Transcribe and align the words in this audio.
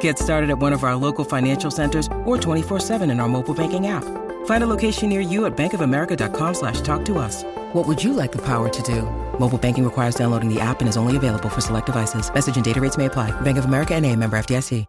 Get 0.00 0.18
started 0.18 0.50
at 0.50 0.58
one 0.58 0.74
of 0.74 0.84
our 0.84 0.96
local 0.96 1.24
financial 1.24 1.70
centers 1.70 2.06
or 2.26 2.36
24-7 2.36 3.10
in 3.10 3.20
our 3.20 3.28
mobile 3.28 3.54
banking 3.54 3.86
app. 3.86 4.04
Find 4.44 4.62
a 4.62 4.66
location 4.66 5.08
near 5.08 5.22
you 5.22 5.46
at 5.46 5.56
bankofamerica.com 5.56 6.54
slash 6.54 6.82
talk 6.82 7.06
to 7.06 7.18
us. 7.18 7.44
What 7.72 7.88
would 7.88 8.04
you 8.04 8.12
like 8.12 8.32
the 8.32 8.44
power 8.44 8.68
to 8.68 8.82
do? 8.82 9.02
Mobile 9.38 9.58
banking 9.58 9.84
requires 9.84 10.14
downloading 10.14 10.52
the 10.52 10.60
app 10.60 10.80
and 10.80 10.88
is 10.88 10.98
only 10.98 11.16
available 11.16 11.48
for 11.48 11.62
select 11.62 11.86
devices. 11.86 12.32
Message 12.32 12.56
and 12.56 12.64
data 12.64 12.82
rates 12.82 12.98
may 12.98 13.06
apply. 13.06 13.30
Bank 13.40 13.56
of 13.56 13.64
America 13.64 13.94
and 13.94 14.04
a 14.04 14.14
member 14.14 14.38
FDIC. 14.38 14.84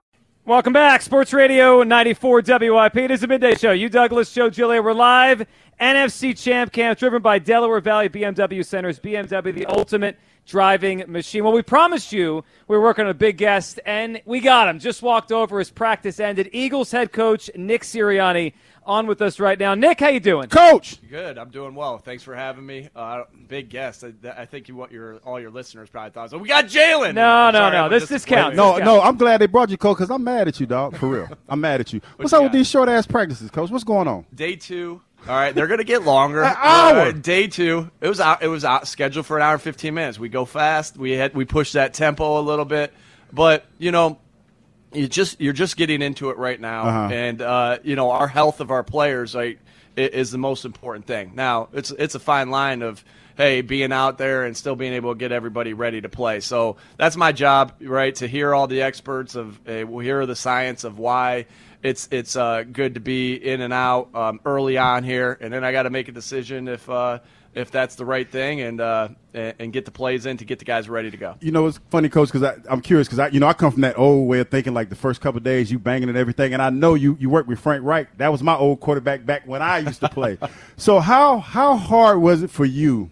Welcome 0.50 0.74
back. 0.74 1.04
Sports 1.04 1.32
Radio 1.32 1.84
94 1.84 2.42
WIP. 2.42 2.98
It 2.98 3.12
is 3.12 3.22
a 3.22 3.28
midday 3.28 3.54
show. 3.54 3.72
Hugh, 3.72 3.88
Douglas, 3.88 4.34
Joe, 4.34 4.50
Giglio. 4.50 4.82
We're 4.82 4.94
live. 4.94 5.46
NFC 5.80 6.38
Champ 6.38 6.72
Camp 6.72 7.00
driven 7.00 7.22
by 7.22 7.40
Delaware 7.40 7.80
Valley 7.82 8.10
BMW 8.10 8.66
Centers. 8.66 9.00
BMW, 9.00 9.54
the 9.54 9.66
ultimate– 9.66 10.18
driving 10.50 11.04
machine. 11.08 11.44
Well, 11.44 11.54
we 11.54 11.62
promised 11.62 12.12
you 12.12 12.44
we 12.68 12.76
were 12.76 12.84
working 12.84 13.06
on 13.06 13.12
a 13.12 13.16
big 13.16 13.38
guest, 13.38 13.80
and 13.86 14.22
we 14.26 14.40
got 14.40 14.68
him. 14.68 14.80
Just 14.80 15.02
walked 15.02 15.32
over. 15.32 15.60
His 15.60 15.70
practice 15.70 16.20
ended. 16.20 16.50
Eagles 16.52 16.92
head 16.92 17.12
coach 17.12 17.50
Nick 17.56 17.84
Sirianni 17.84 18.54
on 18.84 19.06
with 19.06 19.22
us 19.22 19.40
right 19.40 19.60
now. 19.60 19.76
Nick, 19.76 20.00
how 20.00 20.08
you 20.08 20.20
doing? 20.20 20.50
Coach. 20.50 20.98
Good. 21.08 21.38
I'm 21.38 21.52
doing 21.52 21.76
well. 21.76 22.00
Thanks 22.00 22.24
for 22.24 22.36
having 22.36 22.66
me. 22.66 22.90
Uh, 22.96 23.26
big 23.48 23.70
guest. 23.70 24.04
I, 24.04 24.14
I, 24.30 24.46
think 24.46 24.68
you 24.68 24.76
what 24.76 24.92
your 24.92 25.18
all 25.18 25.40
your 25.40 25.52
listeners 25.52 25.90
probably 25.90 26.12
thought. 26.12 26.32
So 26.32 26.40
we 26.40 26.48
got 26.48 26.66
Jalen. 26.66 27.14
No, 27.14 27.52
no, 27.52 27.70
no. 27.70 27.88
This 27.88 28.10
this 28.10 28.26
counts. 28.26 28.58
No, 28.58 28.78
this 28.78 28.86
no. 28.86 29.02
I'm 29.02 29.18
glad 29.18 29.40
they 29.42 29.48
brought 29.48 29.70
you, 29.70 29.78
coach, 29.78 29.98
because 29.98 30.10
I'm 30.10 30.24
mad 30.24 30.48
at 30.48 30.60
you, 30.60 30.66
dog. 30.66 30.98
For 30.98 31.08
real. 31.08 31.30
I'm 31.48 31.62
mad 31.62 31.80
at 31.82 31.94
you. 31.94 32.02
What's 32.18 32.34
up 32.34 32.42
with 32.42 32.52
these 32.52 32.68
short 32.68 32.90
ass 32.90 33.06
practices, 33.06 33.52
coach? 33.52 33.70
What's 33.70 33.84
going 33.84 34.08
on? 34.08 34.26
Day 34.34 34.56
two. 34.56 35.02
All 35.28 35.36
right, 35.36 35.54
they're 35.54 35.68
gonna 35.68 35.84
get 35.84 36.04
longer. 36.04 36.42
An 36.44 36.56
hour. 36.58 36.98
Uh, 37.00 37.12
day 37.12 37.48
two. 37.48 37.92
It 38.02 38.08
was 38.08 38.20
out. 38.20 38.42
It 38.42 38.48
was 38.48 38.66
out, 38.66 38.88
scheduled 38.88 39.26
for 39.26 39.38
an 39.38 39.44
hour 39.44 39.54
and 39.54 39.62
fifteen 39.62 39.94
minutes. 39.94 40.18
We 40.18 40.30
go 40.30 40.46
fast. 40.46 40.98
We 40.98 41.12
had 41.12 41.36
we 41.36 41.46
pushed 41.46 41.74
that 41.74 41.94
tempo 41.94 42.40
a 42.40 42.42
little 42.42 42.66
bit, 42.66 42.94
but 43.32 43.66
you 43.78 43.92
know, 43.92 44.18
you 44.94 45.08
just 45.08 45.40
you're 45.40 45.54
just 45.54 45.78
getting 45.78 46.02
into 46.02 46.30
it 46.32 46.38
right 46.38 46.60
now, 46.60 46.88
Uh-huh. 46.88 47.14
and 47.14 47.42
uh, 47.42 47.78
you 47.84 47.96
know 47.96 48.10
our 48.12 48.28
health 48.28 48.60
of 48.60 48.72
our 48.72 48.84
players 48.84 49.36
like, 49.36 49.60
is 49.96 50.32
the 50.32 50.38
most 50.40 50.66
important 50.66 51.06
thing. 51.06 51.34
Now 51.36 51.70
it's 51.74 51.92
it's 51.92 52.16
a 52.16 52.20
fine 52.20 52.50
line 52.50 52.82
of 52.82 53.04
hey 53.38 53.62
being 53.62 53.92
out 53.94 54.18
there 54.18 54.46
and 54.46 54.58
still 54.58 54.76
being 54.76 54.94
able 54.94 55.14
to 55.14 55.18
get 55.20 55.32
everybody 55.32 55.74
ready 55.74 56.02
to 56.02 56.10
play. 56.10 56.40
So 56.40 56.78
that's 56.98 57.16
my 57.16 57.32
job, 57.34 57.74
right? 57.82 58.16
To 58.16 58.28
hear 58.28 58.56
all 58.56 58.66
the 58.68 58.82
experts 58.82 59.36
of 59.36 59.60
uh, 59.68 59.86
we'll 59.88 60.00
hear 60.04 60.26
the 60.26 60.36
science 60.36 60.84
of 60.84 60.98
why 60.98 61.46
it's 61.84 62.08
it's 62.12 62.36
uh, 62.36 62.64
good 62.64 62.96
to 62.96 63.00
be 63.00 63.36
in 63.36 63.62
and 63.62 63.74
out 63.74 64.14
um, 64.14 64.40
early 64.46 64.78
on 64.78 65.04
here, 65.04 65.38
and 65.40 65.54
then 65.54 65.64
I 65.64 65.72
got 65.72 65.84
to 65.84 65.90
make 65.90 66.08
a 66.08 66.12
decision 66.12 66.68
if 66.68 66.90
uh, 66.90 67.20
if 67.54 67.72
that's 67.72 67.96
the 67.96 68.06
right 68.06 68.30
thing 68.30 68.62
and 68.62 68.82
uh, 68.82 69.10
and 69.34 69.72
get 69.72 69.86
the 69.86 69.92
plays 69.92 70.26
in 70.26 70.38
to 70.38 70.46
get 70.46 70.60
the 70.60 70.66
guys 70.66 70.90
ready 70.90 71.10
to 71.10 71.18
go. 71.18 71.36
You 71.40 71.52
know, 71.52 71.68
it's 71.68 71.80
funny, 71.90 72.10
coach, 72.10 72.32
because 72.32 72.60
I'm 72.70 72.82
curious 72.82 73.08
because 73.08 73.20
I, 73.20 73.28
you 73.30 73.40
know, 73.40 73.48
I 73.48 73.54
come 73.54 73.72
from 73.72 73.82
that 73.82 73.98
old 73.98 74.28
way 74.28 74.40
of 74.40 74.50
thinking, 74.50 74.74
like 74.74 74.90
the 74.90 74.96
first 74.96 75.22
couple 75.22 75.38
of 75.38 75.44
days 75.44 75.72
you 75.72 75.80
banging 75.80 76.10
and 76.10 76.18
everything, 76.18 76.54
and 76.54 76.62
I 76.62 76.70
know 76.70 76.96
you 76.96 77.18
you 77.20 77.30
work 77.30 77.48
with 77.48 77.60
Frank 77.60 77.84
Reich. 77.84 78.18
That 78.18 78.32
was 78.32 78.44
my 78.44 78.56
old 78.56 78.80
quarterback 78.80 79.26
back 79.26 79.48
when 79.48 79.62
I 79.62 79.80
used 79.80 80.02
to 80.02 80.10
play. 80.10 80.38
so 80.78 81.00
how 81.00 81.40
how 81.40 81.76
hard 81.76 82.22
was 82.22 82.44
it 82.44 82.50
for 82.50 82.66
you 82.66 83.10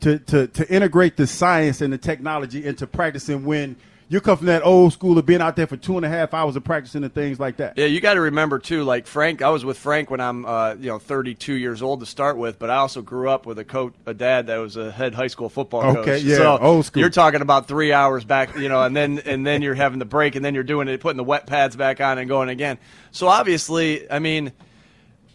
to 0.00 0.18
to 0.18 0.46
to 0.48 0.72
integrate 0.72 1.16
the 1.16 1.26
science 1.26 1.80
and 1.80 1.92
the 1.92 1.98
technology 1.98 2.64
into 2.64 2.86
practicing 2.86 3.44
when 3.44 3.76
you 4.10 4.20
come 4.20 4.36
from 4.36 4.48
that 4.48 4.64
old 4.64 4.92
school 4.92 5.16
of 5.18 5.24
being 5.24 5.40
out 5.40 5.54
there 5.54 5.68
for 5.68 5.76
two 5.76 5.96
and 5.96 6.04
a 6.04 6.08
half 6.08 6.34
hours 6.34 6.56
of 6.56 6.64
practicing 6.64 7.04
and 7.04 7.14
things 7.14 7.38
like 7.38 7.58
that? 7.58 7.78
Yeah, 7.78 7.86
you 7.86 8.00
got 8.00 8.14
to 8.14 8.20
remember 8.20 8.58
too. 8.58 8.82
Like 8.82 9.06
Frank, 9.06 9.40
I 9.40 9.50
was 9.50 9.64
with 9.64 9.78
Frank 9.78 10.10
when 10.10 10.20
I'm, 10.20 10.44
uh, 10.44 10.74
you 10.74 10.88
know, 10.88 10.98
32 10.98 11.54
years 11.54 11.80
old 11.80 12.00
to 12.00 12.06
start 12.06 12.36
with. 12.36 12.58
But 12.58 12.70
I 12.70 12.76
also 12.78 13.02
grew 13.02 13.30
up 13.30 13.46
with 13.46 13.60
a 13.60 13.64
coach, 13.64 13.94
a 14.06 14.12
dad 14.12 14.48
that 14.48 14.56
was 14.56 14.76
a 14.76 14.90
head 14.90 15.14
high 15.14 15.28
school 15.28 15.48
football 15.48 15.82
coach. 15.82 15.96
Okay, 15.98 16.18
yeah, 16.18 16.36
so 16.38 16.58
old 16.58 16.86
school. 16.86 17.00
You're 17.00 17.10
talking 17.10 17.40
about 17.40 17.68
three 17.68 17.92
hours 17.92 18.24
back, 18.24 18.56
you 18.56 18.68
know, 18.68 18.82
and 18.82 18.96
then 18.96 19.20
and 19.20 19.46
then 19.46 19.62
you're 19.62 19.74
having 19.74 20.00
the 20.00 20.04
break, 20.04 20.34
and 20.34 20.44
then 20.44 20.54
you're 20.54 20.64
doing 20.64 20.88
it, 20.88 21.00
putting 21.00 21.16
the 21.16 21.22
wet 21.22 21.46
pads 21.46 21.76
back 21.76 22.00
on 22.00 22.18
and 22.18 22.28
going 22.28 22.48
again. 22.48 22.78
So 23.12 23.28
obviously, 23.28 24.10
I 24.10 24.18
mean, 24.18 24.50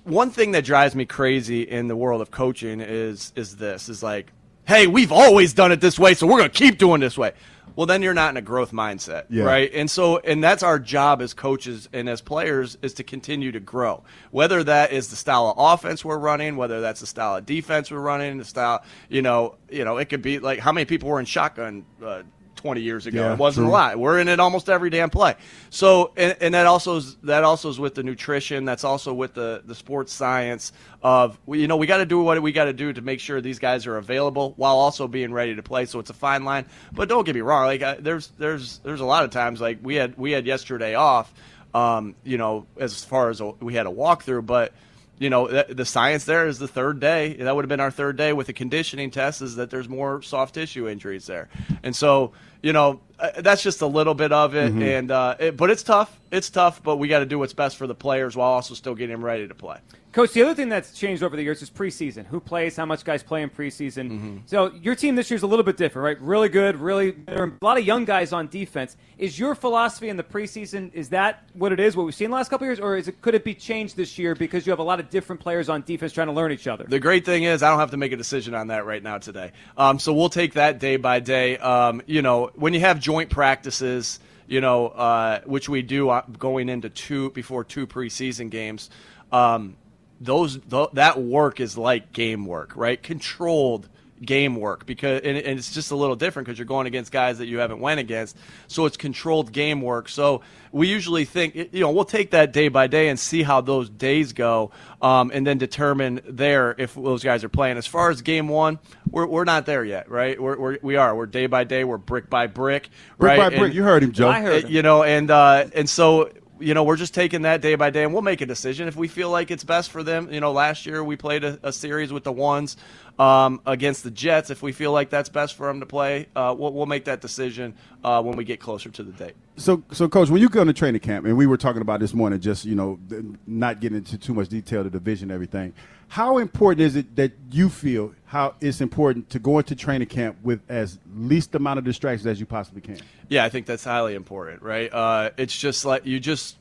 one 0.04 0.32
thing 0.32 0.52
that 0.52 0.66
drives 0.66 0.96
me 0.96 1.06
crazy 1.06 1.62
in 1.62 1.88
the 1.88 1.96
world 1.96 2.20
of 2.20 2.30
coaching 2.30 2.82
is 2.82 3.32
is 3.38 3.56
this 3.56 3.88
is 3.88 4.04
like, 4.04 4.34
hey, 4.68 4.86
we've 4.86 5.14
always 5.14 5.54
done 5.54 5.72
it 5.72 5.80
this 5.80 5.98
way, 5.98 6.14
so 6.14 6.28
we're 6.28 6.40
going 6.40 6.52
to 6.52 6.58
keep 6.58 6.78
doing 6.78 7.00
this 7.00 7.18
way. 7.18 7.32
Well, 7.76 7.86
then 7.86 8.02
you're 8.02 8.14
not 8.14 8.30
in 8.30 8.38
a 8.38 8.42
growth 8.42 8.72
mindset, 8.72 9.26
Yeah. 9.30 9.44
right? 9.44 9.70
And 9.74 9.90
so, 9.92 10.18
and 10.20 10.44
that's 10.44 10.64
our 10.64 10.80
job 10.80 11.22
as 11.22 11.34
coaches 11.34 11.90
and 11.92 12.08
as 12.08 12.22
players 12.22 12.78
is 12.82 12.94
to 12.96 13.04
continue 13.04 13.52
to 13.52 13.60
grow. 13.60 14.04
Whether 14.32 14.64
that 14.64 14.92
is 14.94 15.10
the 15.10 15.16
style 15.16 15.48
of 15.48 15.56
offense 15.58 16.06
we're 16.06 16.18
running, 16.18 16.56
whether 16.56 16.80
that's 16.82 17.02
the 17.02 17.08
style 17.08 17.36
of 17.36 17.46
defense 17.46 17.92
we're 17.92 18.00
running, 18.00 18.38
the 18.38 18.46
style, 18.46 18.84
you 19.10 19.22
know, 19.22 19.56
you 19.70 19.84
know, 19.84 19.98
it 19.98 20.06
could 20.06 20.22
be 20.22 20.40
like 20.40 20.60
how 20.60 20.72
many 20.72 20.86
people 20.86 21.10
were 21.10 21.20
in 21.20 21.26
shotgun 21.26 21.86
uh, 22.04 22.24
20 22.66 22.82
years 22.82 23.06
ago. 23.06 23.22
Yeah, 23.22 23.34
it 23.34 23.38
wasn't 23.38 23.66
true. 23.66 23.72
a 23.72 23.74
lot. 23.74 24.00
We're 24.00 24.20
in 24.20 24.28
it 24.28 24.40
almost 24.40 24.70
every 24.70 24.90
damn 24.90 25.12
play. 25.12 25.36
So, 25.70 26.14
and, 26.18 26.36
and 26.42 26.54
that 26.56 26.66
also 26.66 26.96
is 26.96 27.16
that 27.18 27.44
also 27.44 27.70
is 27.70 27.80
with 27.80 27.94
the 27.94 28.02
nutrition. 28.02 28.66
That's 28.66 28.84
also 28.84 29.14
with 29.14 29.36
the 29.36 29.62
the 29.64 29.76
sports 29.76 30.12
science 30.12 30.74
of 31.04 31.38
you 31.48 31.68
know 31.68 31.78
we 31.78 31.86
got 31.86 31.98
to 31.98 32.08
do 32.08 32.20
what 32.22 32.42
we 32.42 32.52
got 32.52 32.66
to 32.66 32.74
do 32.74 32.92
to 32.92 33.02
make 33.04 33.20
sure 33.20 33.40
these 33.40 33.60
guys 33.60 33.86
are 33.86 33.98
available 33.98 34.56
while 34.58 34.78
also 34.78 35.08
being 35.08 35.32
ready 35.32 35.56
to 35.56 35.62
play. 35.62 35.86
So 35.86 36.00
it's 36.00 36.10
a 36.10 36.16
fine 36.16 36.44
line. 36.44 36.66
But 36.92 37.08
don't 37.08 37.24
get 37.24 37.36
me 37.36 37.42
wrong. 37.42 37.68
Like 37.68 37.84
I, 37.84 37.94
there's 37.98 38.30
there's 38.40 38.80
there's 38.80 39.02
a 39.02 39.06
lot 39.06 39.24
of 39.24 39.30
times 39.30 39.62
like 39.62 39.78
we 39.84 39.94
had 39.94 40.18
we 40.18 40.32
had 40.32 40.48
yesterday 40.48 40.96
off. 40.96 41.32
Um, 41.76 42.16
you 42.24 42.40
know, 42.40 42.66
as 42.80 43.04
far 43.04 43.30
as 43.30 43.42
a, 43.42 43.50
we 43.60 43.76
had 43.76 43.86
a 43.86 43.92
walkthrough, 43.92 44.46
but 44.46 44.72
you 45.18 45.30
know, 45.30 45.48
the 45.48 45.86
science 45.86 46.26
there 46.26 46.48
is 46.48 46.60
the 46.60 46.68
third 46.68 47.00
day. 47.00 47.34
That 47.34 47.56
would 47.56 47.64
have 47.64 47.70
been 47.70 47.80
our 47.80 47.92
third 47.92 48.18
day 48.18 48.34
with 48.34 48.48
the 48.48 48.54
conditioning 48.54 49.12
test 49.12 49.42
is 49.42 49.56
that 49.56 49.70
there's 49.70 49.88
more 49.88 50.22
soft 50.22 50.56
tissue 50.56 50.90
injuries 50.90 51.26
there. 51.26 51.48
And 51.84 51.96
so, 51.96 52.34
you 52.66 52.74
know, 52.74 53.00
uh, 53.20 53.30
that's 53.42 53.62
just 53.62 53.84
a 53.84 53.86
little 53.86 54.16
bit 54.16 54.32
of 54.32 54.56
it. 54.56 54.74
And, 54.74 55.12
uh, 55.12 55.36
it, 55.40 55.56
but 55.56 55.70
it's 55.70 55.84
tough. 55.84 56.20
It's 56.32 56.50
tough, 56.50 56.82
but 56.82 56.98
we 56.98 57.08
got 57.08 57.20
to 57.20 57.26
do 57.28 57.38
what's 57.38 57.54
best 57.54 57.78
for 57.78 57.86
the 57.86 57.94
players 57.94 58.36
while 58.36 58.50
also 58.50 58.74
still 58.74 58.96
getting 58.96 59.14
them 59.14 59.24
ready 59.24 59.48
to 59.48 59.54
play. 59.54 59.78
Coach, 60.16 60.32
the 60.32 60.44
other 60.44 60.56
thing 60.56 60.70
that's 60.70 60.94
changed 60.94 61.24
over 61.24 61.36
the 61.36 61.44
years 61.44 61.62
is 61.62 61.70
preseason. 61.70 62.26
Who 62.28 62.40
plays? 62.40 62.78
How 62.78 62.86
much 62.86 63.04
guys 63.04 63.22
play 63.22 63.42
in 63.42 63.50
preseason? 63.50 64.10
Mm-hmm. 64.10 64.38
So 64.46 64.72
your 64.82 64.96
team 64.96 65.16
this 65.16 65.30
year 65.30 65.36
is 65.36 65.44
a 65.44 65.48
little 65.48 65.66
bit 65.66 65.76
different, 65.76 66.06
right? 66.06 66.22
Really 66.22 66.48
good, 66.48 66.78
really 66.78 67.12
there 67.12 67.44
are 67.44 67.48
a 67.48 67.66
lot 67.66 67.78
of 67.78 67.84
young 67.84 68.06
guys 68.06 68.32
on 68.32 68.48
defense. 68.48 68.96
Is 69.18 69.38
your 69.38 69.56
philosophy 69.56 70.08
in 70.08 70.16
the 70.16 70.24
preseason 70.24 70.94
is 70.94 71.10
that 71.10 71.44
what 71.52 71.74
it 71.74 71.82
is? 71.82 71.98
What 71.98 72.06
we've 72.06 72.16
seen 72.16 72.30
the 72.30 72.36
last 72.38 72.48
couple 72.48 72.64
of 72.64 72.70
years, 72.70 72.80
or 72.80 72.96
is 72.96 73.10
it 73.10 73.22
could 73.22 73.36
it 73.36 73.44
be 73.44 73.54
changed 73.54 73.98
this 73.98 74.18
year 74.18 74.36
because 74.36 74.66
you 74.66 74.72
have 74.72 74.80
a 74.80 74.84
lot 74.84 75.02
of 75.02 75.10
different 75.10 75.42
players 75.42 75.68
on 75.68 75.82
defense 75.82 76.14
trying 76.14 76.28
to 76.28 76.34
learn 76.34 76.54
each 76.54 76.66
other? 76.66 76.86
The 76.88 77.00
great 77.02 77.26
thing 77.26 77.44
is 77.44 77.62
I 77.62 77.70
don't 77.70 77.80
have 77.80 77.92
to 77.92 77.98
make 77.98 78.14
a 78.14 78.18
decision 78.18 78.56
on 78.56 78.68
that 78.68 78.86
right 78.86 79.04
now 79.04 79.18
today. 79.18 79.52
Um, 79.76 80.00
so 80.00 80.14
we'll 80.14 80.30
take 80.30 80.54
that 80.54 80.80
day 80.80 80.96
by 80.96 81.20
day. 81.20 81.58
Um, 81.58 82.02
you 82.06 82.22
know, 82.22 82.52
when 82.56 82.74
you 82.74 82.80
have 82.82 83.00
joint 83.00 83.30
practices, 83.30 84.20
you 84.48 84.62
know, 84.62 84.88
uh, 84.88 85.42
which 85.46 85.70
we 85.70 85.82
do 85.82 86.10
uh, 86.10 86.24
going 86.38 86.70
into 86.70 86.90
two 86.90 87.32
before 87.32 87.64
two 87.64 87.88
preseason 87.88 88.50
games. 88.50 88.90
Um, 89.32 89.78
those 90.22 90.60
th- 90.70 90.90
that 90.94 91.22
work 91.22 91.60
is 91.60 91.78
like 91.78 92.14
game 92.14 92.46
work, 92.46 92.76
right? 92.76 93.02
Controlled 93.02 93.90
game 94.24 94.56
work 94.56 94.86
because 94.86 95.22
and, 95.24 95.38
and 95.38 95.60
it's 95.60 95.74
just 95.74 95.92
a 95.92 95.96
little 95.96 96.16
different 96.16 96.46
because 96.46 96.58
you're 96.58 96.66
going 96.66 96.88
against 96.88 97.12
guys 97.12 97.40
that 97.40 97.48
you 97.48 97.60
haven't 97.60 97.80
went 97.80 98.00
against. 98.00 98.38
So 98.68 98.86
it's 98.86 98.98
controlled 98.98 99.52
game 99.52 99.82
work. 99.82 100.08
So 100.10 100.42
we 100.72 100.88
usually 100.88 101.26
think 101.26 101.56
you 101.56 101.82
know 101.82 101.92
we'll 101.92 102.06
take 102.06 102.32
that 102.32 102.54
day 102.54 102.68
by 102.70 102.88
day 102.88 103.10
and 103.10 103.20
see 103.20 103.44
how 103.44 103.62
those 103.62 103.90
days 103.90 104.34
go, 104.34 104.72
um, 105.02 105.32
and 105.34 105.46
then 105.46 105.58
determine 105.58 106.22
there 106.28 106.76
if 106.78 106.96
those 106.96 107.24
guys 107.24 107.44
are 107.44 107.50
playing. 107.50 107.78
As 107.78 107.88
far 107.88 108.10
as 108.10 108.22
game 108.22 108.48
one, 108.48 108.80
we're, 109.10 109.26
we're 109.26 109.44
not 109.44 109.66
there 109.66 109.84
yet, 109.84 110.10
right? 110.10 110.42
We're, 110.42 110.58
we're 110.58 110.78
we 110.82 110.96
are 110.96 111.16
we're 111.16 111.26
day 111.26 111.48
by 111.48 111.64
day. 111.64 111.84
We're 111.84 111.98
brick 111.98 112.30
by 112.30 112.48
brick, 112.48 112.90
Brick 113.18 113.30
right? 113.30 113.38
by 113.38 113.50
brick. 113.50 113.62
And- 113.64 113.74
you 113.74 113.84
heard 113.84 114.04
him, 114.04 114.12
Joe. 114.12 114.30
I 114.30 114.42
heard 114.42 114.66
uh, 114.66 114.68
you 114.68 114.82
know, 114.82 115.04
and 115.04 115.30
uh, 115.30 115.68
and 115.74 115.90
so 115.90 116.32
you 116.60 116.74
know 116.74 116.84
we're 116.84 116.96
just 116.96 117.14
taking 117.14 117.44
that 117.44 117.62
day 117.62 117.76
by 117.76 117.90
day, 117.90 118.04
and 118.04 118.14
we'll 118.14 118.22
make 118.22 118.42
a 118.42 118.46
decision 118.46 118.88
if 118.88 118.96
we 118.96 119.08
feel 119.08 119.30
like 119.30 119.52
it's 119.52 119.64
best 119.64 119.92
for 119.92 120.04
them. 120.04 120.32
You 120.32 120.40
know, 120.40 120.52
last 120.52 120.86
year 120.86 121.04
we 121.04 121.16
played 121.16 121.44
a, 121.44 121.60
a 121.64 121.72
series 121.74 122.12
with 122.14 122.24
the 122.24 122.32
ones, 122.32 122.78
um, 123.20 123.62
against 123.66 124.04
the 124.04 124.12
Jets. 124.12 124.50
If 124.50 124.62
we 124.62 124.72
feel 124.72 124.92
like 124.92 125.10
that's 125.10 125.30
best 125.30 125.56
for 125.56 125.70
him 125.70 125.80
to 125.80 125.86
play, 125.86 126.28
uh, 126.36 126.56
we'll, 126.58 126.74
we'll, 126.74 126.86
make 126.86 127.06
that 127.06 127.22
decision 127.22 127.76
uh, 128.04 128.22
when 128.22 128.36
we 128.36 128.44
get 128.44 128.60
closer 128.60 128.90
to 128.90 129.04
the 129.04 129.12
date. 129.12 129.36
So, 129.58 129.84
so 129.92 130.08
coach, 130.08 130.30
when 130.30 130.42
you 130.42 130.50
go 130.50 130.64
to 130.64 130.74
training 130.74 131.02
camp, 131.02 131.26
and 131.26 131.38
we 131.38 131.48
were 131.48 131.58
talking 131.58 131.82
about 131.82 132.00
this 132.00 132.14
morning, 132.14 132.40
just 132.40 132.66
you 132.66 132.76
know, 132.76 133.00
not 133.48 133.80
getting 133.80 133.98
into 133.98 134.18
too 134.18 134.34
much 134.34 134.50
detail, 134.50 134.84
the 134.84 134.90
division, 134.90 135.32
everything. 135.32 135.74
How 136.08 136.38
important 136.38 136.82
is 136.82 136.96
it 136.96 137.16
that 137.16 137.32
you 137.52 137.70
feel 137.70 138.14
how 138.26 138.56
it's 138.62 138.80
important 138.80 139.30
to 139.32 139.40
go 139.40 139.58
into 139.58 139.76
training 139.76 140.08
camp 140.08 140.38
with 140.44 140.62
as 140.70 141.00
least 141.16 141.56
amount 141.56 141.80
of 141.80 141.86
distractions 141.86 142.28
as 142.28 142.40
you 142.40 142.46
possibly 142.46 142.82
can? 142.82 143.00
Yeah, 143.28 143.44
I 143.44 143.50
think 143.50 143.66
that's 143.66 143.84
highly 143.84 144.14
important, 144.14 144.62
right? 144.62 144.94
Uh, 144.94 145.32
it's 145.38 145.58
just 145.58 145.84
like 145.84 146.06
you 146.06 146.20
just 146.20 146.58